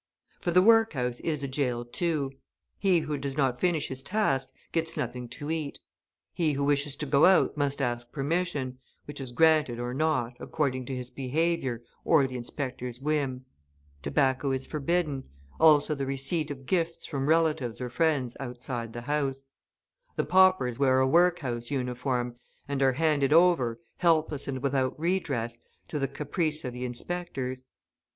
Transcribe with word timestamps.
For 0.39 0.49
the 0.49 0.63
workhouse 0.63 1.19
is 1.19 1.43
a 1.43 1.47
jail 1.47 1.85
too; 1.85 2.31
he 2.79 3.01
who 3.01 3.19
does 3.19 3.37
not 3.37 3.59
finish 3.59 3.87
his 3.87 4.01
task 4.01 4.51
gets 4.71 4.97
nothing 4.97 5.29
to 5.29 5.51
eat; 5.51 5.77
he 6.33 6.53
who 6.53 6.63
wishes 6.63 6.95
to 6.95 7.05
go 7.05 7.25
out 7.27 7.55
must 7.55 7.83
ask 7.83 8.11
permission, 8.11 8.79
which 9.05 9.21
is 9.21 9.31
granted 9.31 9.79
or 9.79 9.93
not, 9.93 10.33
according 10.39 10.87
to 10.87 10.95
his 10.95 11.11
behaviour 11.11 11.83
or 12.03 12.25
the 12.25 12.35
inspector's 12.35 12.99
whim, 12.99 13.45
tobacco 14.01 14.49
is 14.51 14.65
forbidden, 14.65 15.23
also 15.59 15.93
the 15.93 16.07
receipt 16.07 16.49
of 16.49 16.65
gifts 16.65 17.05
from 17.05 17.27
relatives 17.29 17.79
or 17.79 17.91
friends 17.91 18.35
outside 18.39 18.93
the 18.93 19.01
house; 19.01 19.45
the 20.15 20.25
paupers 20.25 20.79
wear 20.79 20.99
a 20.99 21.07
workhouse 21.07 21.69
uniform, 21.69 22.35
and 22.67 22.81
are 22.81 22.93
handed 22.93 23.31
over, 23.31 23.79
helpless 23.97 24.47
and 24.47 24.63
without 24.63 24.99
redress, 24.99 25.59
to 25.87 25.99
the 25.99 26.07
caprice 26.07 26.65
of 26.65 26.73
the 26.73 26.85
inspectors. 26.85 27.65